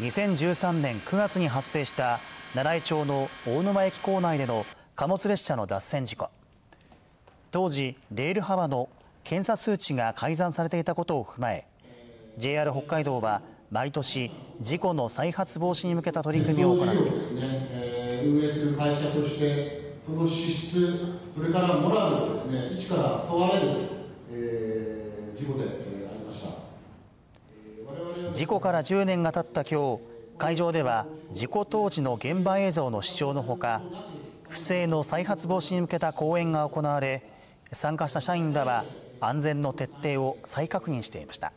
[0.00, 2.20] 2013年9月に発生した
[2.54, 6.28] 奈良井町の大沼駅構内での貨物列車の脱線事故。
[7.50, 8.90] 当時レール幅の
[9.24, 11.66] 検査数値が改ざんされていたことを踏まえ
[12.36, 13.40] JR 北海道は
[13.70, 14.30] 毎年
[14.60, 23.66] 事故の再発防止に向けた取り組みを行っています、ね、運営する会社としてその資質それからモラルをですね一から問われる、
[24.30, 26.48] えー、事故で、えー、ありました
[28.36, 30.02] 事故から10年が経った今日
[30.36, 33.80] 会場では事故当時の現場映像の視聴のほか
[34.50, 37.24] 不正の再発防止に向けた講演が行われ
[37.72, 38.84] 参加した社員らは
[39.20, 41.54] 安全の徹底を再確認していました。